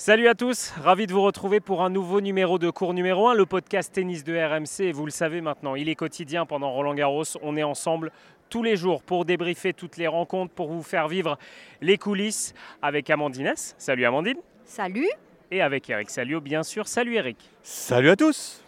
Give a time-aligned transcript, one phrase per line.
[0.00, 3.34] Salut à tous, ravi de vous retrouver pour un nouveau numéro de cours numéro 1,
[3.34, 4.84] le podcast tennis de RMC.
[4.86, 7.24] Et vous le savez maintenant, il est quotidien pendant Roland Garros.
[7.42, 8.12] On est ensemble
[8.48, 11.36] tous les jours pour débriefer toutes les rencontres, pour vous faire vivre
[11.80, 13.52] les coulisses avec Amandine.
[13.56, 14.36] Salut Amandine.
[14.64, 15.08] Salut.
[15.50, 16.86] Et avec Eric Salio, bien sûr.
[16.86, 17.50] Salut Eric.
[17.64, 18.62] Salut à tous.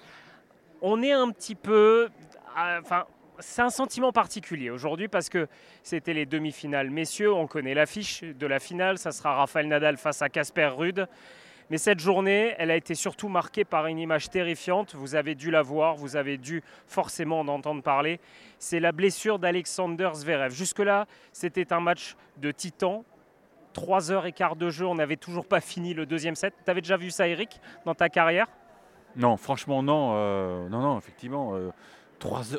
[0.83, 2.09] On est un petit peu.
[2.59, 3.05] euh, Enfin,
[3.41, 5.49] c'est un sentiment particulier aujourd'hui parce que
[5.83, 6.91] c'était les demi-finales.
[6.91, 8.99] Messieurs, on connaît l'affiche de la finale.
[8.99, 11.07] Ça sera Rafael Nadal face à Casper Ruud.
[11.71, 14.95] Mais cette journée, elle a été surtout marquée par une image terrifiante.
[14.97, 18.19] Vous avez dû la voir, vous avez dû forcément en entendre parler.
[18.59, 20.53] C'est la blessure d'Alexander Zverev.
[20.53, 23.05] Jusque-là, c'était un match de titan.
[23.73, 26.55] Trois heures et quart de jeu, on n'avait toujours pas fini le deuxième set.
[26.65, 28.49] Tu avais déjà vu ça, Eric, dans ta carrière?
[29.15, 30.13] Non, franchement, non.
[30.15, 31.55] euh, non, non, effectivement.
[31.55, 31.71] euh,
[32.19, 32.59] heures.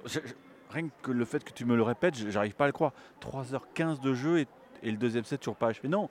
[0.71, 2.93] Rien que le fait que tu me le répètes, j'arrive pas à le croire.
[3.21, 4.47] 3h15 de jeu et,
[4.83, 5.87] le deuxième set toujours pas achevé.
[5.87, 6.09] Non,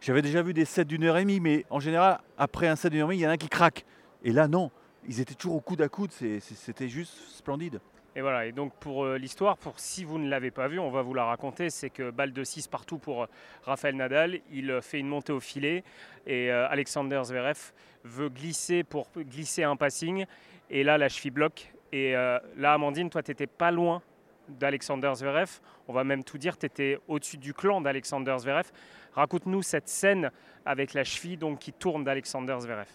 [0.00, 2.92] j'avais déjà vu des sets d'une heure et demie, mais en général, après un set
[2.92, 3.84] d'une heure et demie, il y en a un qui craque.
[4.22, 4.70] Et là, non.
[5.08, 6.12] Ils étaient toujours au coude à coude.
[6.12, 7.80] C'était juste splendide.
[8.14, 10.90] Et voilà, et donc pour euh, l'histoire, pour si vous ne l'avez pas vu, on
[10.90, 13.26] va vous la raconter, c'est que balle de 6 partout pour euh,
[13.62, 15.82] Rafael Nadal, il euh, fait une montée au filet
[16.26, 17.72] et Alexander Zverev
[18.04, 20.26] veut glisser pour glisser un passing
[20.70, 24.02] et là la cheville bloque et euh, là Amandine, toi tu n'étais pas loin
[24.48, 28.70] d'Alexander Zverev, on va même tout dire, tu étais au-dessus du clan d'Alexander Zverev.
[29.14, 30.30] Raconte-nous cette scène
[30.64, 32.88] avec la cheville donc, qui tourne d'Alexander Zverev.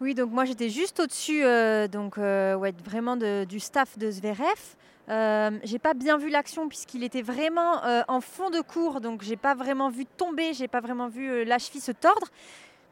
[0.00, 1.86] Oui, donc moi j'étais juste au-dessus, euh,
[2.18, 4.76] euh, ouais, vraiment du staff de Zverev.
[5.08, 9.36] Euh, j'ai pas bien vu l'action puisqu'il était vraiment en fond de cours, donc j'ai
[9.36, 12.28] pas vraiment vu tomber, j'ai pas vraiment vu la cheville se tordre,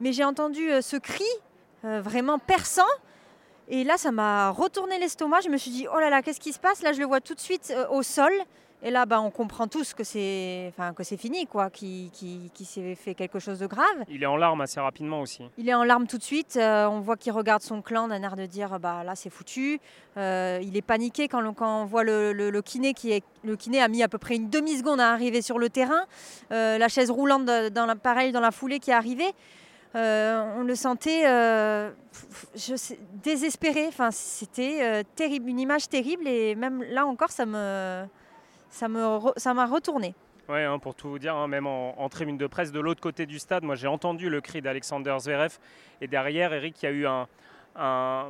[0.00, 1.24] mais j'ai entendu ce cri
[1.82, 2.82] vraiment perçant.
[3.68, 5.41] Et là, ça m'a retourné l'estomac.
[5.44, 6.82] Je me suis dit, oh là là, qu'est-ce qui se passe?
[6.82, 8.32] Là, je le vois tout de suite euh, au sol.
[8.84, 12.64] Et là, bah, on comprend tous que c'est, enfin, que c'est fini, quoi, qu'il qui,
[12.64, 13.86] s'est fait quelque chose de grave.
[14.08, 15.44] Il est en larmes assez rapidement aussi.
[15.56, 16.56] Il est en larmes tout de suite.
[16.56, 19.78] euh, on voit qu'il regarde son clan d'un air de dire bah là c'est foutu.
[20.16, 23.23] Euh, il est paniqué quand, le- quand on voit le, le- le kiné qui est
[23.44, 26.02] le kiné a mis à peu près une demi seconde à arriver sur le terrain.
[26.50, 29.33] Euh, la chaise roulante dans la, pareil dans la foulée qui est arrivée.
[29.95, 31.91] Euh, on le sentait euh,
[33.23, 33.86] désespéré.
[33.89, 38.05] Enfin c'était euh, terrible, une image terrible et même là encore ça me
[38.70, 40.14] ça me ça m'a retourné.
[40.48, 43.27] Ouais, hein, pour tout vous dire, hein, même en, tribune de presse de l'autre côté
[43.27, 45.58] du stade, moi j'ai entendu le cri d'Alexander Zverev
[46.01, 47.29] et derrière, Eric, il y a eu un,
[47.77, 48.27] un,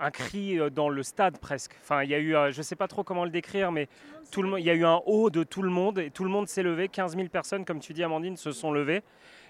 [0.00, 1.76] un cri dans le stade presque.
[1.82, 3.86] Enfin, il y a eu, je ne sais pas trop comment le décrire, mais
[4.30, 6.24] tout le, monde- il y a eu un haut de tout le monde et tout
[6.24, 6.88] le monde s'est levé.
[6.88, 9.02] 15 000 personnes, comme tu dis, Amandine, se sont levées.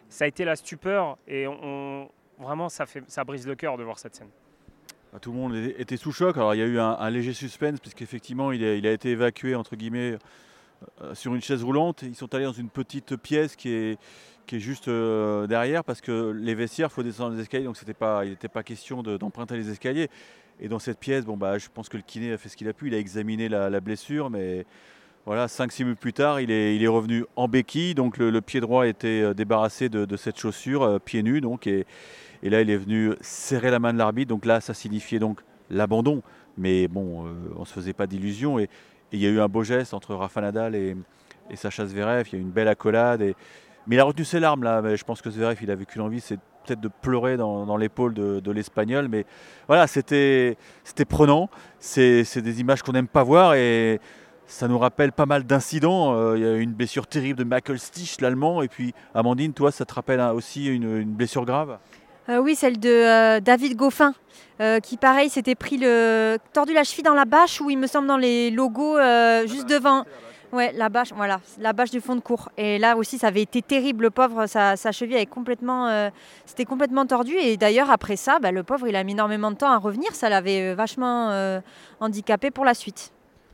[0.08, 2.08] Ça a été la stupeur et on,
[2.38, 4.28] vraiment, ça, fait, ça brise le cœur de voir cette scène.
[5.12, 6.36] Bah, Tout le monde était sous choc.
[6.36, 9.54] Alors il y a eu un, léger suspense puisqu'effectivement il, a- il a été évacué
[9.54, 10.16] entre guillemets
[11.02, 12.02] euh, sur une chaise roulante.
[12.02, 13.98] Ils sont allés dans une petite pièce qui est,
[14.46, 17.82] qui est juste euh, derrière parce que les vestiaires, il faut descendre les escaliers, donc
[17.94, 20.08] pas, il n'était pas question de- d'emprunter les escaliers.
[20.60, 22.66] Et dans cette pièce, bon, bah, je pense que le kiné a fait ce qu'il
[22.68, 24.64] a pu, il a examiné la, la blessure, mais
[25.26, 28.60] voilà, 5-6 minutes plus tard, il est, il est revenu en béquille, donc le, pied
[28.60, 31.84] droit était euh, débarrassé de, cette chaussure, euh, pieds nus, donc, et,
[32.44, 36.22] là il est venu serrer la main de l'arbitre, donc là ça signifiait donc l'abandon,
[36.56, 38.70] mais bon, euh, on ne se faisait pas d'illusions, et,
[39.10, 40.96] il y a eu un beau geste entre Rafa Nadal et,
[41.50, 43.34] et Sacha Zverev, il y a eu une belle accolade, et,
[43.88, 46.02] mais il a retenu ses larmes là, mais je pense que Zverev il avait qu'une
[46.02, 49.24] envie, c'est peut-être de pleurer dans, l'épaule de, de l'Espagnol, mais
[49.66, 50.56] voilà, c'était
[51.08, 51.50] prenant,
[51.80, 54.00] c'est des images qu'on n'aime pas voir, et
[54.46, 56.14] ça nous rappelle pas mal d'incidents.
[56.14, 58.62] Euh, Il y a eu une blessure terrible de Michael Stich, l'allemand.
[58.62, 61.78] Et puis, Amandine, toi, ça te rappelle aussi une, blessure grave?
[62.28, 64.14] Euh, oui, celle de euh, David Goffin,
[64.82, 68.08] qui pareil s'était pris le tordu la cheville dans la bâche, où il me semble
[68.08, 68.98] dans les logos
[69.46, 70.04] juste devant.
[70.52, 72.50] Ouais, la bâche, voilà, la bâche du fond de cours.
[72.56, 76.10] Et là aussi, ça avait été terrible, le pauvre, sa, cheville avait complètement,
[76.66, 77.34] complètement tordu.
[77.34, 80.14] Et d'ailleurs, après ça, bah, le pauvre, il a mis énormément de temps à revenir.
[80.14, 81.60] Ça l'avait vachement
[82.00, 83.12] handicapé pour la suite.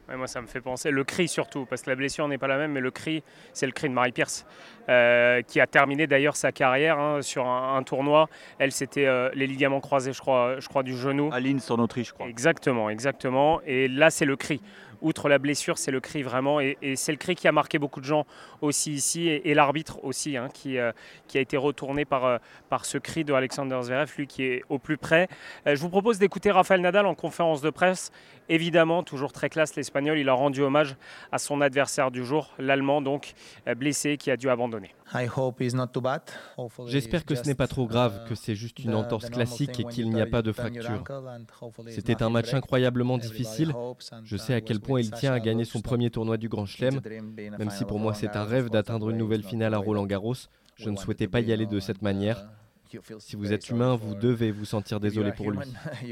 [0.08, 2.58] Moi, ça me fait penser, le cri surtout, parce que la blessure n'est pas la
[2.58, 4.44] même, mais le cri, c'est le cri de Marie Pierce,
[4.88, 8.28] euh, qui a terminé d'ailleurs sa carrière hein, sur un, un tournoi.
[8.58, 11.30] Elle, c'était euh, les ligaments croisés, je crois, je crois du genou.
[11.32, 12.28] À Linz, en Autriche, je crois.
[12.28, 13.60] Exactement, exactement.
[13.66, 14.60] Et là, c'est le cri.
[15.00, 16.60] Outre la blessure, c'est le cri vraiment.
[16.60, 18.24] Et, et c'est le cri qui a marqué beaucoup de gens
[18.60, 19.28] aussi ici.
[19.28, 20.92] Et, et l'arbitre aussi, hein, qui, euh,
[21.26, 22.38] qui a été retourné par,
[22.68, 25.26] par ce cri de Alexander Zverev, lui qui est au plus près.
[25.66, 28.12] Je vous propose d'écouter Rafael Nadal en conférence de presse.
[28.48, 30.18] Évidemment, toujours très classe l'Espagnol.
[30.18, 30.94] Il a rendu hommage
[31.32, 33.32] à son adversaire du jour, l'Allemand, donc
[33.76, 34.71] blessé, qui a dû abandonner.
[36.86, 40.10] J'espère que ce n'est pas trop grave, que c'est juste une entorse classique et qu'il
[40.10, 41.04] n'y a pas de fracture.
[41.88, 43.74] C'était un match incroyablement difficile.
[44.24, 47.00] Je sais à quel point il tient à gagner son premier tournoi du Grand Chelem.
[47.58, 50.34] Même si pour moi c'est un rêve d'atteindre une nouvelle finale à Roland Garros,
[50.76, 52.46] je ne souhaitais pas y aller de cette manière.
[53.18, 55.58] Si vous êtes humain, vous devez vous sentir désolé pour lui.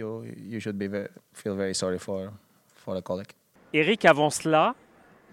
[3.73, 4.75] Eric, avant cela,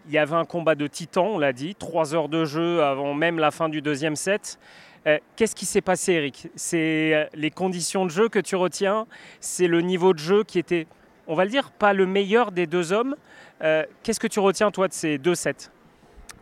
[0.07, 3.13] il y avait un combat de titan, on l'a dit, trois heures de jeu avant
[3.13, 4.57] même la fin du deuxième set.
[5.05, 6.49] Euh, qu'est-ce qui s'est passé, Eric?
[6.55, 9.05] C'est euh, les conditions de jeu que tu retiens
[9.39, 10.87] C'est le niveau de jeu qui était,
[11.27, 13.15] on va le dire, pas le meilleur des deux hommes.
[13.61, 15.69] Euh, qu'est-ce que tu retiens, toi, de ces deux sets?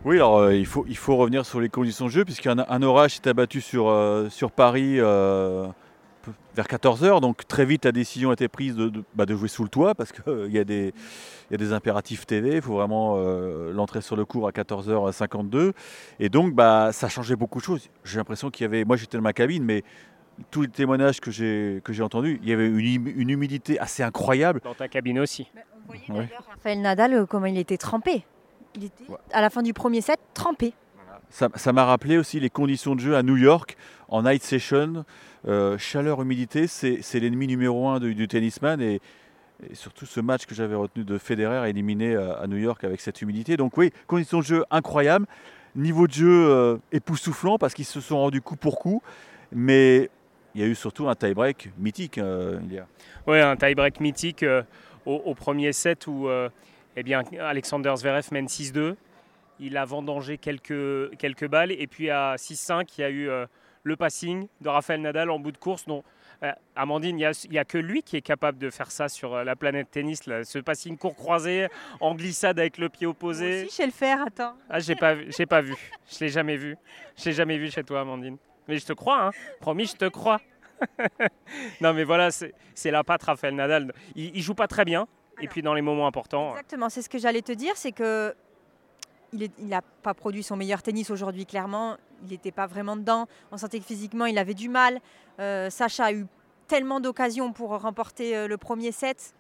[0.04, 3.16] Oui, alors il, faut, il faut revenir sur les conditions de jeu, puisqu'un un orage
[3.16, 3.92] s'est abattu sur,
[4.30, 5.00] sur Paris
[6.56, 7.22] vers 14h.
[7.22, 10.12] Donc très vite, la décision a été prise de, bah, jouer sous le toit parce
[10.12, 10.94] qu'il y, a des,
[11.74, 12.56] impératifs TV.
[12.56, 15.74] Il faut vraiment euh, l'entrée sur le cours à 14h52.
[16.20, 17.90] Et donc, bah, ça changeait beaucoup de choses.
[18.04, 18.86] J'ai l'impression qu'il y avait.
[18.86, 19.84] Moi, j'étais dans ma cabine, mais
[20.52, 24.62] tous les témoignages que j'ai, que j'ai entendus, il y avait une, humidité assez incroyable.
[24.64, 25.50] Dans ta cabine aussi.
[25.88, 28.26] on voyait d'ailleurs Raphaël Nadal, euh, comment il était trempé.
[28.76, 30.74] Il était, à la fin du premier set, trempé.
[31.30, 33.78] Ça, m'a rappelé aussi les conditions de jeu à New York
[34.08, 35.06] en night session.
[35.48, 38.82] Euh, chaleur, humidité, c'est, l'ennemi numéro un du, tennisman.
[38.82, 39.02] Et,
[39.74, 43.58] surtout ce match que j'avais retenu de Federer éliminé à, New York avec cette humidité.
[43.58, 45.26] Donc oui, conditions de jeu incroyables.
[45.76, 49.02] Niveau de jeu euh, époustouflant parce qu'ils se sont rendus coup pour coup.
[49.52, 50.10] Mais
[50.54, 52.18] il y a eu surtout un tie-break mythique.
[52.18, 52.60] Euh,
[53.28, 54.46] oui, un tie-break mythique
[55.06, 56.30] au, premier set où
[56.98, 58.96] eh bien, Alexander Zverev mène 6-2
[59.60, 61.72] il a vendangé quelques, quelques balles.
[61.72, 63.46] Et puis à 6-5, il y a eu euh,
[63.84, 65.88] le passing de Rafael Nadal en bout de course.
[65.88, 66.04] Non,
[66.44, 69.44] euh, Amandine, il n'y a, que lui qui est capable de faire ça sur euh,
[69.44, 70.22] la planète tennis.
[70.24, 71.68] ce passing court croisé,
[72.00, 73.50] en glissade avec le pied opposé.
[73.50, 74.56] Moi aussi, sais le faire, attends.
[74.70, 75.76] Ah, j'ai pas, j'ai pas vu.
[76.12, 76.78] Je l'ai jamais vu.
[77.18, 78.38] Je l'ai jamais vu chez toi, Amandine.
[78.68, 79.32] Mais je te crois, hein.
[79.62, 80.42] Promis, je te crois.
[81.82, 83.94] non, mais voilà, c'est la patte Rafael Nadal.
[84.16, 85.08] Il, il joue pas très bien.
[85.42, 86.52] et puis dans les moments importants.
[86.52, 88.34] Exactement, c'est ce que j'allais te dire, c'est que
[89.34, 91.98] il n'a pas produit son meilleur tennis aujourd'hui, clairement.
[92.24, 93.28] Il n'était pas vraiment dedans.
[93.52, 95.00] On sentait que physiquement, il avait du mal.
[95.40, 96.26] Euh, Sacha a eu
[96.68, 99.34] tellement d'occasions pour remporter euh, le premier set.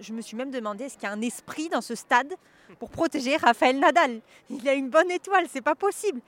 [0.00, 2.34] Je me suis même demandé est-ce qu'il y a un esprit dans ce stade
[2.80, 4.20] pour protéger Raphaël Nadal?
[4.50, 6.20] Il a une bonne étoile, c'est pas possible.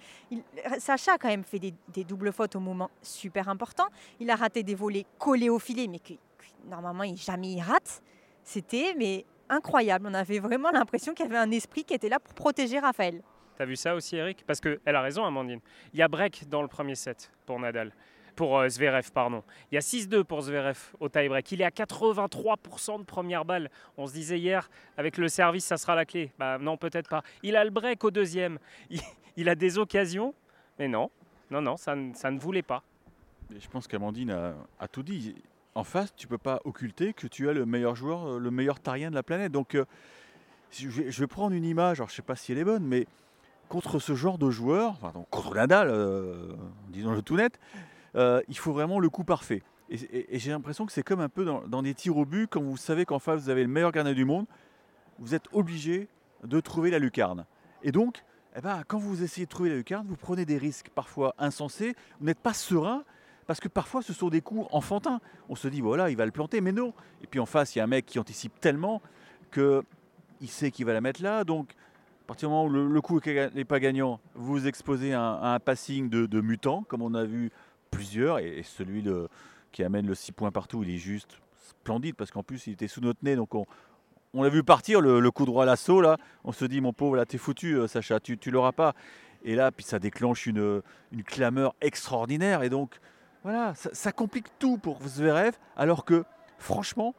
[0.79, 3.87] Sacha a quand même fait des, des, doubles fautes au moment super important.
[4.21, 6.15] Il a raté des volets collés au filet, mais que,
[6.67, 8.03] normalement, il, jamais il rate.
[8.45, 10.07] C'était mais incroyable.
[10.09, 13.23] On avait vraiment l'impression qu'il y avait un esprit qui était là pour protéger Raphaël.
[13.57, 14.45] T'as vu ça aussi, Eric?
[14.47, 15.59] Parce qu'elle a raison, Amandine.
[15.93, 17.93] Il y a break dans le premier set pour Nadal.
[18.37, 19.43] Pour euh, Zverev, pardon.
[19.73, 21.51] Il y a 6-2 pour Zverev au tie-break.
[21.51, 23.69] Il est à 83% de première balle.
[23.97, 26.31] On se disait hier, avec le service, ça sera la clé.
[26.39, 27.25] Bah non, peut-être pas.
[27.43, 28.61] Il a le break au deuxième.
[29.37, 30.35] Il, a des occasions,
[30.79, 31.11] mais non.
[31.51, 32.85] Non, non, ça, ne voulait pas.
[33.51, 35.35] je pense qu'Amandine a, a, tout dit
[35.75, 38.81] en face, tu peux pas occulter que tu as le meilleur joueur, euh, le meilleur
[38.81, 39.53] tarien de la planète.
[39.53, 39.85] Donc, euh,
[40.71, 43.07] je, vais, prendre une image, alors je sais pas si elle est bonne, mais
[43.69, 44.99] contre ce genre de joueur,
[45.31, 46.53] contre Nadal, euh,
[46.89, 47.59] disons-le tout net,
[48.15, 49.63] il faut vraiment le coup parfait.
[49.91, 52.77] Et, j'ai l'impression que c'est comme un peu dans, des tirs au but, quand vous
[52.77, 54.47] savez qu'en face vous avez le meilleur gardien du monde,
[55.19, 56.09] vous êtes obligé
[56.45, 57.47] de trouver la lucarne.
[57.83, 58.25] Et donc,
[58.57, 61.95] eh ben, quand vous essayez de trouver la lucarne, vous prenez des risques parfois insensés,
[62.21, 63.05] vous n'êtes pas serein,
[63.49, 65.23] parce que parfois, ce sont des coups enfantins.
[65.49, 66.93] On se dit, voilà, il va le planter, mais non.
[67.23, 69.01] Et puis en face, il y a un mec qui anticipe tellement
[69.51, 71.45] qu'il sait qu'il va la mettre là.
[71.45, 75.59] Donc, à partir du moment où le, coup n'est pas gagnant, vous exposez à un,
[75.61, 77.51] passing de, mutant, comme on a vu
[77.91, 78.39] plusieurs.
[78.39, 79.03] Et, celui
[79.73, 82.87] qui amène le 6 points partout, il est juste splendide, parce qu'en plus, il était
[82.87, 83.35] sous notre nez.
[83.35, 86.19] Donc, on, l'a vu partir, le, coup droit à l'assaut, là.
[86.45, 88.95] On se dit, mon pauvre, là, t'es foutu, euh, Sacha, tu, tu l'auras pas.
[89.43, 90.83] Et là, puis ça déclenche une,
[91.13, 92.63] une clameur extraordinaire.
[92.63, 93.01] Et donc,
[93.43, 96.25] voilà, ça, complique tout pour Zverev, alors que
[96.59, 97.15] franchement,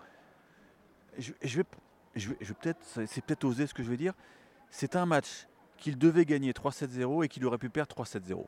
[1.17, 1.65] je, vais,
[2.15, 4.13] je peut-être, c'est peut-être osé ce que je vais dire,
[4.69, 5.47] c'est un match
[5.77, 8.45] qu'il devait gagner 3-7-0 et qu'il aurait pu perdre 3-7-0.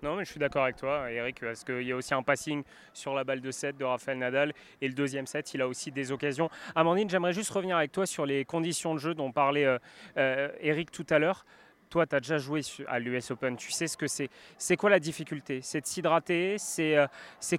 [0.00, 2.62] Non, mais je suis d'accord avec toi, Eric, parce qu'il y a aussi un passing
[2.92, 4.52] sur la balle de 7 de Rafael Nadal.
[4.80, 6.48] Et le deuxième set, il a aussi des occasions.
[6.76, 9.78] Amandine, j'aimerais juste revenir avec toi sur les conditions de jeu dont parlait euh,
[10.16, 11.44] euh, Eric tout à l'heure.
[11.90, 14.28] Toi, tu as déjà joué à l'US Open, tu sais ce que c'est.
[14.58, 15.60] C'est quoi la difficulté?
[15.62, 16.56] C'est de s'hydrater?
[16.58, 17.06] C'est euh,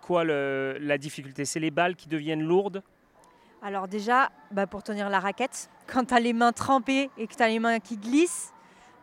[0.01, 1.45] quoi la difficulté?
[1.45, 2.83] C'est les balles qui deviennent lourdes?
[3.61, 7.43] Alors déjà, bah, pour tenir la raquette, quand tu les mains trempées et que tu
[7.43, 8.53] as les mains qui glissent,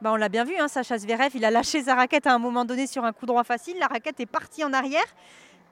[0.00, 2.38] bah, on l'a bien vu, hein, Sacha Zverev, il a lâché sa raquette à un
[2.38, 5.06] moment donné sur un coup droit facile, la raquette est partie en arrière,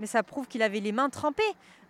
[0.00, 1.42] mais ça prouve qu'il avait les mains trempées.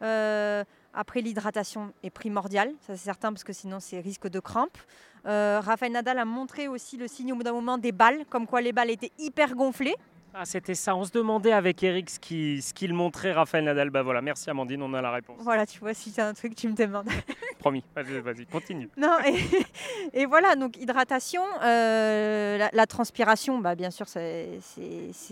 [0.03, 4.79] Euh, après, l'hydratation est primordiale, ça c'est certain, parce que sinon c'est risque de crampe.
[5.27, 8.47] Euh, Rafael Nadal a montré aussi le signe au bout d'un moment des balles, comme
[8.47, 9.97] quoi les balles étaient hyper gonflées.
[10.37, 10.97] Ah, c'était ça.
[10.97, 13.91] On se demandait avec Eric ce qu'il montrait, Raphaël Nadal.
[13.91, 15.41] Bah voilà, merci Amandine, on a la réponse.
[15.41, 17.09] Voilà, tu vois, si c'est un truc, tu me demandes.
[17.61, 18.91] Promis, vas-y, continue.
[18.97, 19.17] Non,
[20.13, 24.59] et, voilà, donc hydratation, euh, la, transpiration, bah, bien sûr, c'est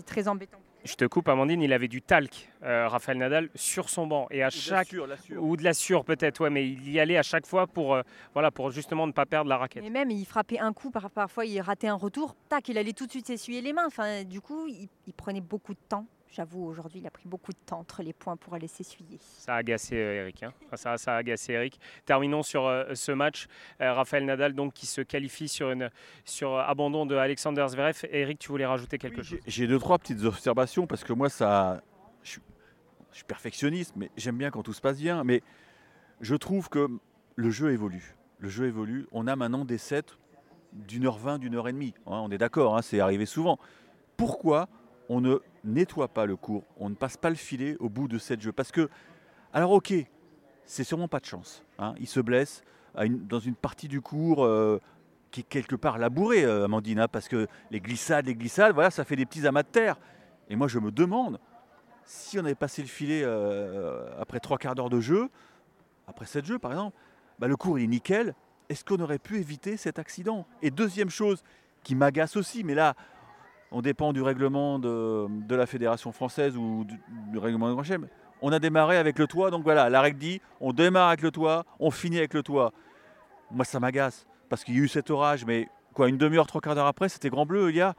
[0.05, 4.05] très embêtant Je te coupe, Amandine, il avait du talc, euh, Raphaël Nadal, sur son
[4.05, 4.27] banc.
[4.31, 4.93] Et à Ou chaque.
[4.93, 5.41] de la sueur.
[5.43, 8.01] Ou de la sueur, peut-être, ouais, mais il y allait à chaque fois pour, euh,
[8.33, 9.83] voilà, pour justement ne pas perdre la raquette.
[9.85, 12.91] Et même, il frappait un coup, par- parfois il ratait un retour, tac, il allait
[12.91, 13.85] tout de suite s'essuyer les mains.
[13.87, 16.05] Enfin, du coup, il, il prenait beaucoup de temps.
[16.35, 19.19] J'avoue, aujourd'hui, il a pris beaucoup de temps entre les points pour aller s'essuyer.
[19.21, 20.41] Ça a agacé euh, Eric.
[20.41, 20.51] hein.
[20.73, 21.79] Ça, ça a agacé Eric.
[22.05, 23.45] Terminons sur euh, ce match.
[23.81, 25.91] Euh, Raphaël Nadal donc qui se qualifie sur une
[26.25, 27.99] sur euh, abandon de Alexander Zverev.
[28.09, 29.39] Eric, tu voulais rajouter quelque Oui, chose?
[29.45, 31.83] j'ai- deux, trois petites observations parce que moi, ça.
[32.23, 32.41] Je suis,
[33.11, 35.23] je suis perfectionniste, mais j'aime bien quand tout se passe bien.
[35.23, 35.43] Mais
[36.19, 36.87] je trouve que
[37.35, 38.15] le jeu évolue.
[38.39, 39.05] Le jeu évolue.
[39.11, 40.01] On a maintenant des sets
[40.71, 41.93] d'une heure vingt, d'une heure et demie.
[42.07, 43.59] hein, on est d'accord, hein, c'est arrivé souvent.
[44.17, 44.67] Pourquoi
[45.09, 48.17] on ne nettoie pas le cours On ne passe pas le filet au bout de
[48.17, 48.89] sept jeux Parce que,
[49.53, 49.93] alors ok,
[50.65, 51.63] c'est sûrement pas de chance.
[51.79, 52.63] hein, il se blesse
[53.09, 54.45] dans une partie du cours.
[54.45, 54.79] euh,
[55.31, 59.03] qui est quelque part labourée, euh, Amandine, parce que les glissades, les glissades, voilà, ça
[59.03, 59.97] fait des petits amas de terre.
[60.47, 61.39] Et moi, je me demande
[62.05, 65.29] si on avait passé le filet euh, après trois quarts d'heure de jeu,
[66.05, 66.95] après sept jeux par exemple,
[67.39, 68.35] bah, le cours est nickel.
[68.69, 70.45] Est-ce qu'on aurait pu éviter cet accident?
[70.61, 71.43] Et deuxième chose
[71.83, 72.93] qui m'agace aussi, mais là,
[73.73, 78.07] on dépend du règlement de, la fédération française ou du, règlement de Grand Chelem.
[78.41, 81.31] On a démarré avec le toit, donc voilà, la règle dit on démarre avec le
[81.31, 82.71] toit, on finit avec le toit.
[83.51, 86.61] Moi, ça m'agace parce qu'il y a eu cet orage, mais quoi, une demi-heure, trois
[86.61, 87.95] quarts d'heure après, c'était grand bleu, il y a.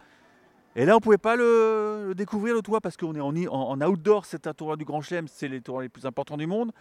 [0.76, 4.47] Et là, on pouvait pas le, découvrir le toit parce qu'on est en, outdoor, c'est
[4.47, 6.73] un tournoi du Grand Chelem, c'est les tournois les plus importants du monde.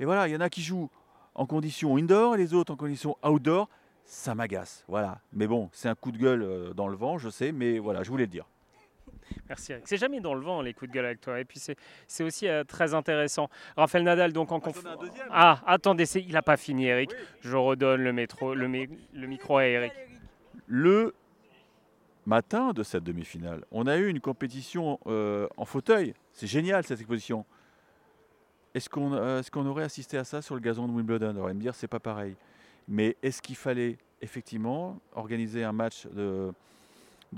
[0.00, 0.90] Et voilà, il y en a qui jouent
[1.34, 3.68] en condition indoor et les autres en condition outdoor.
[4.04, 5.20] Ça m'agace, voilà.
[5.32, 8.02] Mais bon, c'est un coup de gueule euh, dans le vent, je sais, mais voilà,
[8.02, 8.46] je voulais le dire.
[9.48, 9.84] Merci Eric.
[9.88, 11.40] C'est jamais dans le vent les coups de gueule avec toi.
[11.40, 13.48] Et puis c'est c'est aussi euh, très intéressant.
[13.76, 14.82] Raphaël Nadal donc en conf...
[15.30, 17.10] Ah, attendez, c'est- il n'a pas fini Eric.
[17.40, 19.92] Je redonne le, métro, le, mi- le micro à Eric.
[20.66, 21.14] Le
[22.26, 26.14] matin de cette demi-finale, on a eu une compétition euh, en fauteuil.
[26.34, 27.46] C'est génial cette exposition.
[28.74, 31.34] Est-ce qu'on euh, est-ce qu'on aurait assisté à ça sur le gazon de Wimbledon?
[31.38, 32.36] On va me dire c'est pas pareil.
[32.88, 36.52] Mais est-ce qu'il fallait effectivement organiser un match de,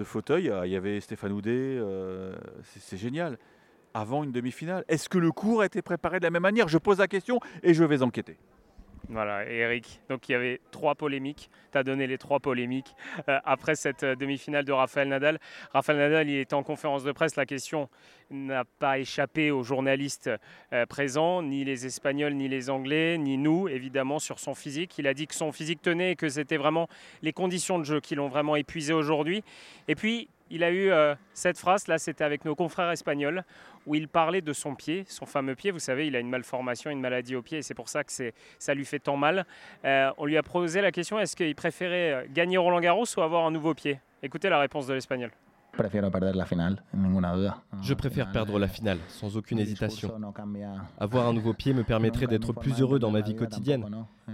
[0.02, 0.50] fauteuil?
[0.50, 2.34] Ah, Il y avait Stéphane Houdet, euh,
[2.80, 3.38] c'est génial.
[3.92, 6.66] Avant une demi-finale, est-ce que le cours a été préparé de la même manière?
[6.68, 8.36] Je pose la question et je vais enquêter.
[9.08, 10.00] Voilà, Eric.
[10.08, 11.50] Donc il y avait trois polémiques.
[11.72, 12.94] Tu as donné les trois polémiques
[13.28, 15.38] euh, après cette euh, demi-finale de Raphaël Nadal.
[15.72, 17.36] Raphaël Nadal, il était en conférence de presse.
[17.36, 17.88] La question
[18.30, 20.30] n'a pas échappé aux journalistes
[20.72, 24.96] euh, présents, ni les Espagnols, ni les Anglais, ni nous, évidemment, sur son physique.
[24.98, 26.88] Il a dit que son physique tenait et que c'était vraiment
[27.22, 29.44] les conditions de jeu qui l'ont vraiment épuisé aujourd'hui.
[29.86, 33.44] Et puis, il a eu euh, cette phrase, là, c'était avec nos confrères espagnols,
[33.86, 35.70] où il parlait de son pied, son fameux pied.
[35.70, 38.12] Vous savez, il a une malformation, une maladie au pied, et c'est pour ça que
[38.58, 39.46] ça lui fait tant mal.
[39.84, 43.20] Euh, on lui a posé la question est-ce qu'il préférait euh, gagner Roland Garros ou
[43.20, 43.98] avoir un nouveau pied?
[44.22, 45.30] Écoutez la réponse de l'Espagnol.
[45.76, 47.56] Prefiero perder la final, sin ninguna duda.
[47.82, 50.12] Je préfère perdre la finale, sans aucune hésitation.
[50.98, 53.84] Avoir un nouveau pied me permettrait d'être plus heureux dans ma vie quotidienne.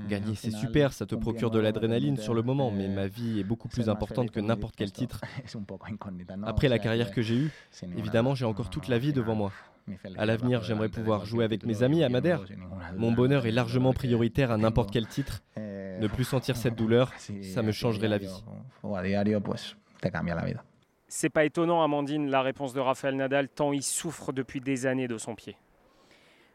[0.09, 3.45] Gagner, c'est super, ça te procure de l'adrénaline sur le moment, mais ma vie est
[3.45, 5.21] beaucoup plus importante que n'importe quel titre.
[6.45, 7.51] Après la carrière que j'ai eue,
[7.97, 9.53] évidemment, j'ai encore toute la vie devant moi.
[10.17, 12.43] À l'avenir, j'aimerais pouvoir jouer avec mes amis à Madère.
[12.97, 15.43] Mon bonheur est largement prioritaire à n'importe quel titre.
[15.57, 18.45] Ne plus sentir cette douleur, ça me changerait la vie.
[18.83, 20.65] Te cambia la vida.
[21.13, 25.09] C'est pas étonnant, Amandine, la réponse de Raphaël Nadal, tant il souffre depuis des années
[25.09, 25.57] de son pied.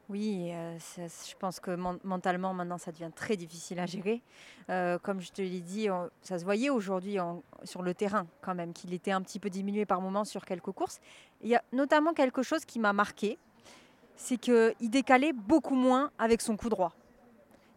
[0.08, 4.22] Oui, euh, je pense que men- mentalement, maintenant, ça devient très difficile à gérer.
[4.70, 5.90] Euh, comme je te l'ai dit,
[6.22, 7.18] ça se voyait aujourd'hui
[7.66, 10.72] sur le terrain, quand même, qu'il était un petit peu diminué par moments sur quelques
[10.72, 11.02] courses.
[11.42, 13.38] Il y a notamment quelque chose qui m'a marqué,
[14.16, 16.94] c'est qu'il décalait beaucoup moins avec son coup droit.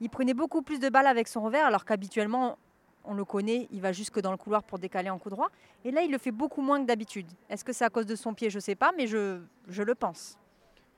[0.00, 2.56] Il prenait beaucoup plus de balles avec son revers, alors qu'habituellement,
[3.04, 5.48] on le connaît, il va jusque dans le couloir pour décaler en coup droit.
[5.84, 7.26] Et là, il le fait beaucoup moins que d'habitude.
[7.48, 8.50] Est-ce que c'est à cause de son pied?
[8.50, 10.38] Je ne sais pas, mais je, le pense.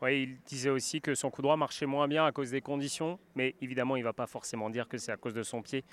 [0.03, 3.19] Oui, il disait aussi que son coup droit marchait moins bien à cause des conditions,
[3.35, 5.85] mais évidemment, il ne va pas forcément dire que c'est à cause de son pied.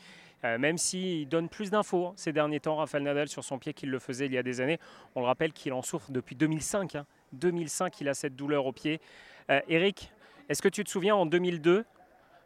[0.44, 3.74] Euh, même s'il donne plus d'infos hein, ces derniers temps, Rafael Nadal, sur son pied
[3.74, 4.80] qu'il le faisait il y a des années.
[5.16, 6.96] On le rappelle qu'il en souffre depuis 2005.
[6.96, 7.06] hein.
[7.34, 9.02] 2005, il a cette douleur au pied.
[9.50, 10.12] Euh, Eric,
[10.50, 11.84] est-ce que tu te souviens en 2002,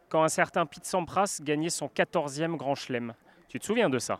[0.08, 3.14] quand un certain Pete Sampras gagnait son 14e Grand Chelem?
[3.52, 4.18] Tu te souviens de ça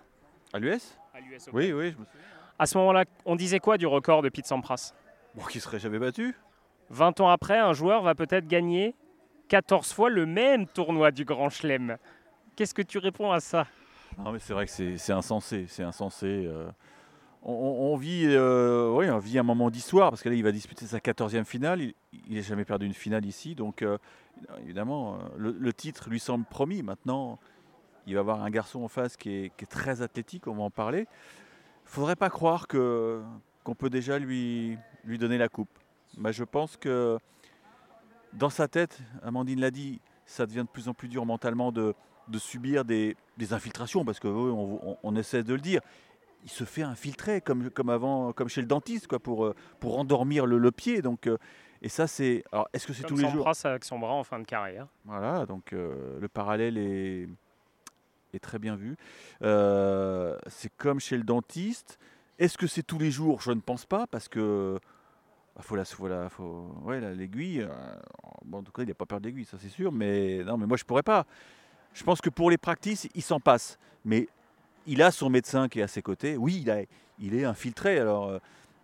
[0.53, 1.55] À l'US À l'US Open.
[1.55, 2.21] Oui, oui, je me souviens.
[2.59, 4.93] À ce moment-là, on disait quoi du record de Pete Sampras
[5.35, 6.37] Bon, qui serait jamais battu
[6.91, 8.95] 20 ans après, un joueur va peut-être gagner
[9.49, 11.97] 14 fois le même tournoi du Grand Chelem.
[12.57, 13.67] Qu'est-ce que tu réponds à ça?
[14.19, 16.27] Non, mais c'est vrai que c'est insensé, c'est insensé.
[16.47, 16.69] euh.
[17.43, 20.85] On, vit, euh, oui, on vit un moment d'histoire parce que là, il va disputer
[20.85, 21.81] sa 14e finale.
[22.29, 23.97] Il n'a jamais perdu une finale ici, donc euh,
[24.63, 26.83] évidemment, le, le titre lui semble promis.
[26.83, 27.39] Maintenant,
[28.07, 30.63] il va avoir un garçon en face qui est, qui est très athlétique, on va
[30.63, 31.07] en parler.
[31.87, 33.23] Il faudrait pas croire que
[33.65, 35.71] qu'on peut déjà lui lui donner la coupe.
[36.19, 37.19] Bah, je pense que
[38.33, 41.95] dans sa tête, Amandine l'a dit, ça devient de plus en plus dur mentalement de,
[42.39, 43.17] subir des,
[43.51, 45.81] infiltrations, parce qu'on on, essaie de le dire.
[46.45, 50.47] Il se fait infiltrer comme, comme avant, comme chez le dentiste, quoi, pour, pour endormir
[50.47, 51.03] le, pied.
[51.03, 51.37] Donc, euh,
[51.83, 52.43] et ça, c'est.
[52.53, 54.87] Alors, est-ce que c'est tous les jours avec son bras en fin de carrière.
[55.05, 57.29] Voilà, donc euh, le parallèle est,
[58.35, 58.97] est très bien vu.
[59.41, 61.99] c'est comme chez le dentiste.
[62.39, 63.41] Est-ce que c'est tous les jours?
[63.41, 64.79] Je ne pense pas, parce que
[65.55, 67.61] bah, faut la, faut la, faut, ouais, l'aiguille.
[67.61, 67.69] Euh,
[68.53, 69.93] en tout cas, il n'a pas peur de ça c'est sûr.
[69.93, 71.27] Mais non, mais moi je pourrais pas.
[71.95, 73.79] Je pense que pour les practices, il s'en passe.
[74.05, 74.29] Mais
[74.87, 76.37] il a son médecin qui est à ses côtés.
[76.37, 76.83] Oui, il, a,
[77.19, 77.99] il est infiltré.
[77.99, 78.39] Alors, euh,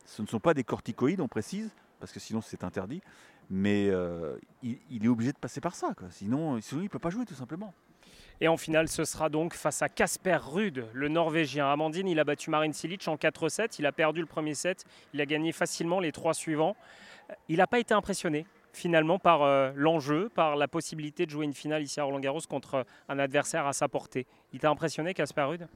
[0.04, 3.02] ce ne sont pas des corticoïdes, on précise, parce que sinon c'est interdit.
[3.50, 5.94] Mais euh, il, est obligé de passer par ça.
[6.10, 7.72] Sinon, sinon, il ne peut pas jouer, tout simplement.
[8.40, 11.70] Et en finale, ce sera donc face à Casper Rude, le Norvégien.
[11.72, 13.76] Amandine, il a battu Marin Cilic en 4-7.
[13.80, 14.84] Il a perdu le premier set.
[15.12, 16.76] Il a gagné facilement les trois suivants.
[17.48, 21.54] Il n'a pas été impressionné finalement par euh, l'enjeu, par la possibilité de jouer une
[21.54, 24.26] finale ici à Roland Garros contre un adversaire à sa portée.
[24.52, 25.68] Il t'a impressionné, Casper Rude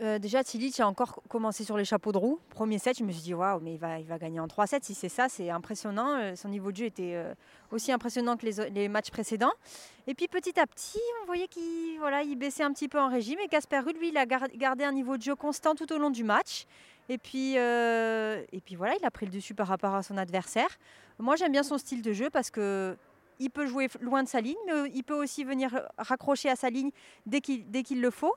[0.00, 2.38] euh, déjà, Tilic a encore commencé sur les chapeaux de roue.
[2.50, 4.80] Premier set, je me suis dit, waouh, mais il va, il va gagner en 3-7.
[4.82, 6.16] Si c'est ça, c'est impressionnant.
[6.16, 7.34] Euh, son niveau de jeu était euh,
[7.72, 9.52] aussi impressionnant que les, matchs précédents.
[10.06, 13.08] Et puis petit à petit, on voyait qu'il voilà, il baissait un petit peu en
[13.08, 13.38] régime.
[13.40, 16.10] Et Casper Ruud, lui, il a gardé un niveau de jeu constant tout au long
[16.10, 16.66] du match.
[17.08, 20.68] Et puis, et puis voilà, il a pris le dessus par rapport à son adversaire.
[21.18, 22.96] Moi, j'aime bien son style de jeu parce que
[23.38, 26.70] il peut jouer loin de sa ligne, mais il peut aussi venir raccrocher à sa
[26.70, 26.90] ligne
[27.26, 28.34] dès qu'il le faut.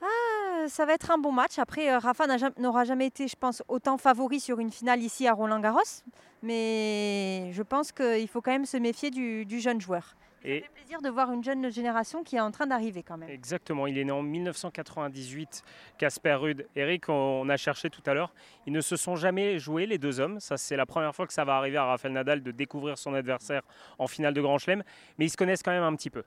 [0.00, 0.06] Ah,
[0.68, 1.58] ça va être un bon match.
[1.58, 2.26] Après, euh, Rafa
[2.58, 6.02] n'aura jamais été, je pense, autant favori sur une finale ici à Roland-Garros.
[6.42, 10.16] Mais je pense qu'il faut quand même se méfier du, jeune joueur.
[10.44, 13.16] Et ça fait plaisir de voir une jeune génération qui est en train d'arriver quand
[13.16, 13.28] même.
[13.28, 15.64] Exactement, il est né en 1998,
[15.98, 16.66] Casper Rude.
[16.76, 18.32] Eric, on a cherché tout à l'heure,
[18.64, 20.38] ils ne se sont jamais joués les deux hommes.
[20.38, 23.14] Ça, c'est la première fois que ça va arriver à Rafael Nadal de découvrir son
[23.14, 23.62] adversaire
[23.98, 24.84] en finale de Grand Chelem.
[25.18, 26.22] Mais ils se connaissent quand même un petit peu.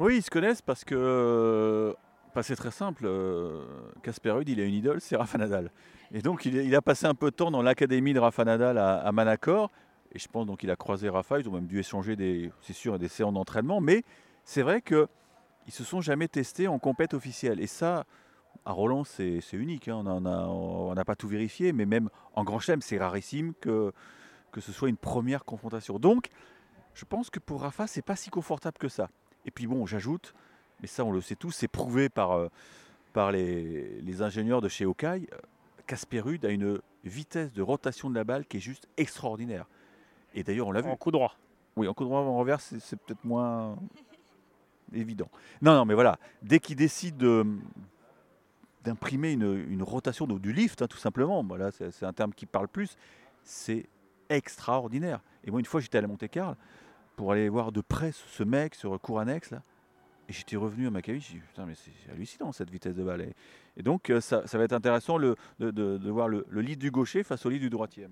[0.00, 1.94] Oui, ils se connaissent parce que
[2.42, 3.04] c'est très simple.
[3.06, 3.64] Euh,
[4.02, 5.70] Casper Ruud, il a une idole, c'est Rafa Nadal.
[6.12, 9.12] Et donc, il, a passé un peu de temps dans l'académie de Rafa Nadal à,
[9.12, 9.70] Manacor.
[10.12, 11.38] Et je pense donc qu'il a croisé Rafa.
[11.38, 13.80] Ils ont même dû échanger des, c'est sûr, des séances d'entraînement.
[13.80, 14.04] Mais
[14.44, 17.60] c'est vrai qu'ils ne se sont jamais testés en compète officielle.
[17.60, 18.06] Et ça,
[18.64, 19.88] à Roland, c'est unique.
[19.88, 20.02] Hein.
[20.06, 21.72] On n'a pas tout vérifié.
[21.72, 23.92] Mais même en Grand Chelem, c'est rarissime que,
[24.50, 25.98] que ce soit une première confrontation.
[25.98, 26.28] Donc,
[26.94, 29.10] je pense que pour Rafa, c'est pas si confortable que ça.
[29.44, 30.34] Et puis bon, j'ajoute,
[30.80, 32.48] mais ça on le sait tous, c'est prouvé par, euh,
[33.12, 35.28] par les, les, ingénieurs de chez Okai.
[35.86, 39.66] Casper Ruud a une vitesse de rotation de la balle qui est juste extraordinaire.
[40.34, 40.90] Et d'ailleurs, on l'a vu.
[40.90, 41.34] En coup droit.
[41.76, 43.76] Oui, en coup droit, en revers, c'est peut-être moins
[44.92, 45.30] évident.
[45.62, 47.16] Non, non, mais voilà, dès qu'il décide
[48.84, 52.68] d'imprimer une, une, rotation du lift, hein, tout simplement, voilà, c'est un terme qui parle
[52.68, 52.96] plus,
[53.42, 53.86] c'est
[54.28, 55.20] extraordinaire.
[55.44, 56.56] Et moi, une fois, j'étais à la Monte-Carlo
[57.16, 59.62] pour aller voir de près ce mec sur cours annexe, là.
[60.28, 63.32] J'étais revenu à Maccabi, j'ai dit putain, mais c'est hallucinant cette vitesse de balle.
[63.76, 65.36] Et, donc, euh, ça, va être intéressant de,
[66.10, 68.06] voir le, le, lead du gaucher face au lead du droitier.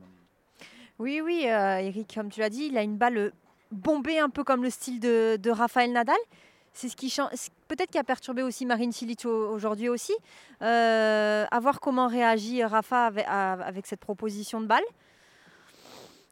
[0.98, 3.32] Oui, oui, euh, Eric, comme tu l'as dit, il a une balle
[3.70, 6.16] bombée un peu comme le style de, de Raphaël Nadal.
[6.72, 7.14] C'est ce qui
[7.68, 10.14] peut-être qui a perturbé aussi Marine Cilic aujourd'hui aussi.
[10.62, 14.84] Euh, à voir comment réagit Rafa avec cette proposition de balle.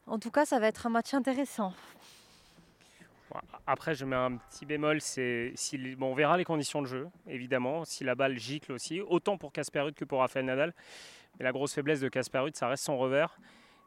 [0.06, 1.72] En tout cas, ça va être un match intéressant.
[3.66, 7.08] Après, je mets un petit bémol, c'est si, bon, on verra les conditions de jeu,
[7.28, 10.74] évidemment, si la balle gicle aussi, autant pour Casper Ruud que pour Rafael Nadal.
[11.38, 13.38] Mais la grosse faiblesse de Casper Ruud, ça reste son revers.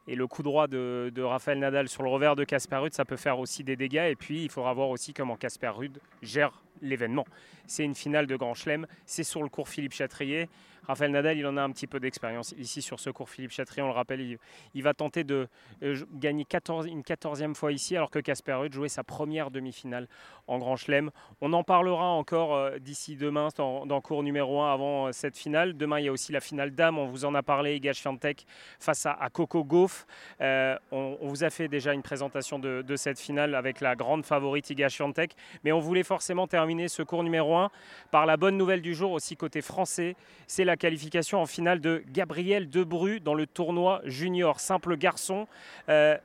[0.07, 3.05] Et le coup droit de, de Rafael Nadal sur le revers de Casper Ruud, ça
[3.05, 4.09] peut faire aussi des dégâts.
[4.09, 7.25] Et puis, il faudra voir aussi comment Casper Ruud gère l'événement.
[7.65, 10.47] C'est une finale de Grand Chelem, c'est sur le cours Philippe Chatrier.
[10.87, 13.81] Raphaël Nadal, il en a un petit peu d'expérience ici sur ce cours Philippe Chatrier.
[13.81, 14.39] On le rappelle,
[14.73, 15.47] il, va tenter de
[15.83, 20.07] euh, gagner 14, une quatorzième fois ici, alors que Casper Ruud jouait sa première demi-finale
[20.47, 21.11] en Grand Chelem.
[21.41, 25.75] On en parlera encore euh, d'ici demain dans, cours numéro 1 avant euh, cette finale.
[25.75, 26.97] Demain, il y a aussi la finale dame.
[26.97, 28.45] On vous en a parlé, Iga Swiatek
[28.79, 30.07] face à, Coco Gauff.
[30.39, 34.87] on, vous a fait déjà une présentation de, cette finale avec la grande favorite Iga
[34.87, 35.35] Swiatek,
[35.65, 37.71] mais on voulait forcément terminer ce cours numéro 1
[38.11, 40.15] par la bonne nouvelle du jour aussi côté français.
[40.47, 45.47] C'est la qualification en finale de Gabriel Debru dans le tournoi junior simple garçon.
[45.87, 46.17] Euh,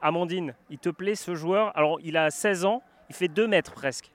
[0.00, 1.76] Amandine, il te plaît ce joueur?
[1.76, 4.12] Alors, il a 16 ans, il fait 2 mètres presque.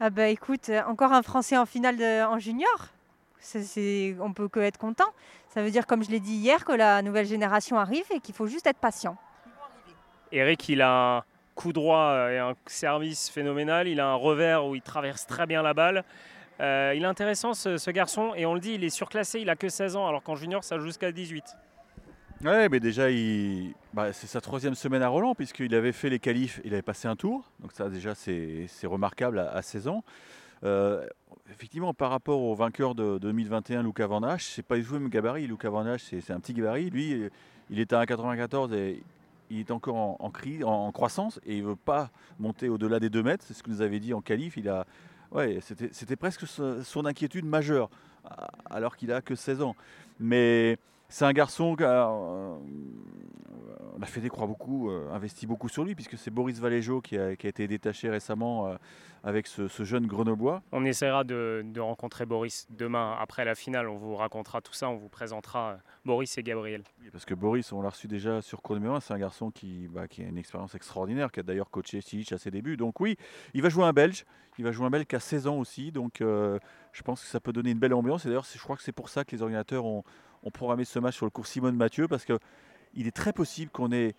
[0.00, 2.88] Ah bah écoute, euh, encore un Français en finale en junior?
[3.40, 5.12] C'est, on peut que être content.
[5.48, 8.34] Ça veut dire, comme je l'ai dit hier, que la nouvelle génération arrive et qu'il
[8.34, 9.18] faut juste être patient.
[10.32, 13.88] Eric, il a coup droit et un service phénoménal.
[13.88, 16.04] Il a un revers où il traverse très bien la balle.
[16.60, 19.56] Euh, il est intéressant ce, garçon et on le dit, il est surclassé, il a
[19.56, 21.44] que 16 ans alors qu'en junior ça joue jusqu'à 18.
[22.44, 23.06] Ouais, mais déjà,
[23.94, 27.08] bah, c'est sa troisième semaine à Roland, puisqu'il avait fait les qualifs, il avait passé
[27.08, 27.50] un tour.
[27.60, 30.04] Donc ça, déjà, c'est remarquable à, 16 ans.
[30.62, 31.06] Euh,
[31.50, 35.08] effectivement, par rapport au vainqueur de, 2021, Luca Van c'est pas du tout le même
[35.08, 35.46] gabarit.
[35.46, 36.90] Luca Van c'est un petit gabarit.
[36.90, 37.30] Lui,
[37.70, 39.02] il était à 1,94 et
[39.50, 43.44] il est encore en, croissance et il veut pas monter au-delà des 2 mètres.
[43.46, 44.56] C'est ce que nous avait dit en qualif.
[44.56, 44.86] Il a,
[45.32, 47.90] ouais, c'était presque son inquiétude majeure,
[48.70, 49.76] alors qu'il a que 16 ans.
[50.18, 52.56] Mais c'est un garçon qui a, euh,
[53.98, 57.30] la Fédé croit beaucoup, euh, investi beaucoup sur lui, puisque c'est Boris Valéjo qui a,
[57.30, 58.76] été détaché récemment euh,
[59.22, 60.62] avec ce, jeune Grenoblois.
[60.72, 63.88] On essaiera de, rencontrer Boris demain après la finale.
[63.88, 66.82] On vous racontera tout ça, on vous présentera Boris et Gabriel.
[67.12, 69.88] parce que Boris, on l'a reçu déjà sur cours numéro 1, c'est un garçon qui,
[69.88, 72.76] bah, qui a une expérience extraordinaire, qui a d'ailleurs coaché Stilic à ses débuts.
[72.76, 73.16] Donc oui,
[73.54, 74.24] il va jouer un Belge.
[74.58, 75.90] Il va jouer un Belge qui a 16 ans aussi.
[75.90, 76.22] Donc
[76.94, 78.24] je pense que ça peut donner une belle ambiance.
[78.24, 80.04] Et d'ailleurs, je crois que c'est pour ça que les ordinateurs ont
[80.44, 83.92] on programmé ce match sur le cours Simone Mathieu parce qu'il est très possible qu'on
[83.92, 84.14] ait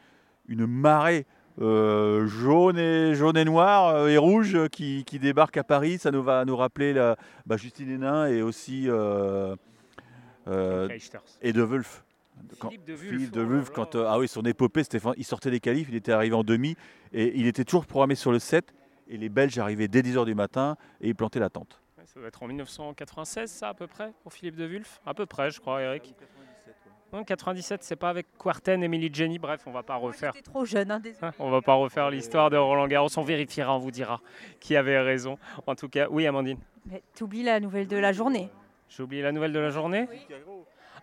[0.48, 1.26] une marée
[1.62, 6.00] euh, jaune, et, jaune et noir euh, et rouge qui, débarque à Paris.
[6.00, 9.56] Ça nous va nous rappeler la, bah, Justine Hénin et aussi euh,
[11.42, 12.04] et De Wulf.
[12.60, 15.96] Philippe de Wulf, oh quand, ah oui, son épopée, Stéphane, il sortait des qualifs, il
[15.96, 16.76] était arrivé en demi
[17.14, 18.74] et il était toujours programmé sur le 7
[19.08, 21.82] et les Belges arrivaient dès 10h du matin et ils plantaient la tente.
[22.15, 25.25] Ça doit être en 1996, ça, à peu près, pour Philippe de Wulf À peu
[25.25, 26.15] près, je crois, Eric.
[27.12, 29.38] Non, 97, c'est pas avec Quarten, Emily Jenny.
[29.38, 30.32] Bref, on va pas refaire.
[30.41, 33.10] trop jeune, hein, hein, on va pas refaire l'histoire de Roland Garros.
[33.17, 34.21] On vérifiera, on vous dira
[34.62, 35.38] qui avait raison.
[35.67, 36.60] En tout cas, oui, Amandine.
[36.86, 38.49] Mais oublies la nouvelle de la journée.
[38.88, 40.08] J'ai oublié la nouvelle de la journée?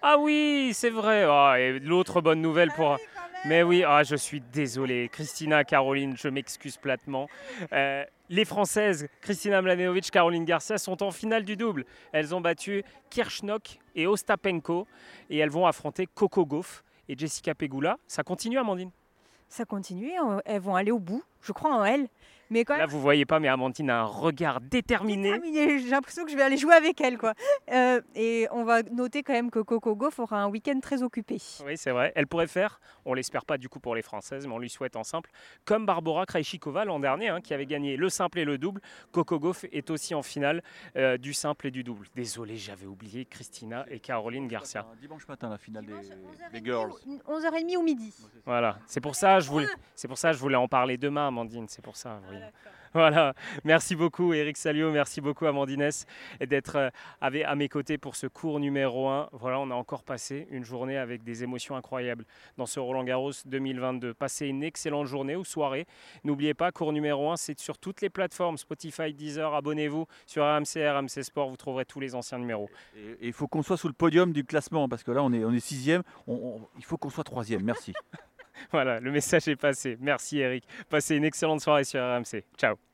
[0.00, 1.26] Ah oui, c'est vrai.
[1.28, 2.96] Ah, et l'autre bonne nouvelle pour.
[3.44, 5.08] Mais oui, ah, je suis désolé.
[5.08, 7.28] Christina, Caroline, je m'excuse platement.
[7.72, 11.84] Euh, les Françaises, Christina Mladenovic, Caroline Garcia, sont en finale du double.
[12.12, 14.86] Elles ont battu Kirchnok et Ostapenko
[15.28, 17.98] et elles vont affronter Coco Gauff et Jessica Pegula.
[18.06, 18.92] Ça continue, Amandine?
[19.48, 20.12] Ça continue,
[20.44, 22.08] elles vont aller au bout, je crois en elles.
[22.52, 25.40] Mais Là, vous voyez pas, mais Amandine a un regard déterminé.
[25.80, 27.16] J'ai l'impression que je vais aller jouer avec elle.
[27.16, 27.32] Quoi.
[27.72, 31.38] Euh, et on va noter quand même que Coco Gauff aura un week-end très occupé.
[31.64, 32.12] Oui, c'est vrai.
[32.14, 34.96] Elle pourrait faire, on l'espère pas du coup pour les Françaises, mais on lui souhaite
[34.96, 35.30] en simple,
[35.64, 38.82] comme Barbara Krejcikova l'an dernier, hein, qui avait gagné le simple et le double.
[39.12, 40.62] Coco Gauff est aussi en finale
[40.96, 42.06] euh, du simple et du double.
[42.14, 44.84] Désolé, j'avais oublié Christina et Caroline Garcia.
[45.00, 46.92] Dimanche matin, la finale des, girls.
[47.26, 48.14] 11h30 ou midi.
[48.44, 51.66] Voilà, c'est pour ça je voulais, c'est pour ça je voulais en parler demain, Amandine.
[51.68, 52.20] C'est pour ça.
[52.30, 52.36] Oui.
[52.94, 53.32] Voilà,
[53.64, 55.88] merci beaucoup Eric Salio, merci beaucoup Amandines
[56.46, 56.90] d'être euh,
[57.22, 59.30] à mes côtés pour ce cours numéro 1.
[59.32, 62.26] Voilà, on a encore passé une journée avec des émotions incroyables
[62.58, 64.12] dans ce Roland Garros 2022.
[64.12, 65.86] Passez une excellente journée ou soirée.
[66.24, 70.86] N'oubliez pas, cours numéro 1, c'est sur toutes les plateformes, Spotify, Deezer, abonnez-vous sur RMC,
[70.86, 72.68] RMC Sport, vous trouverez tous les anciens numéros.
[72.94, 75.46] Et il faut qu'on soit sous le podium du classement, parce que là on est,
[75.46, 77.62] on est sixième, il faut qu'on soit troisième.
[77.62, 77.94] Merci.
[78.72, 79.96] voilà, le message est passé.
[80.00, 80.64] Merci Eric.
[80.88, 82.44] Passez une excellente soirée sur RMC.
[82.56, 82.91] Ciao.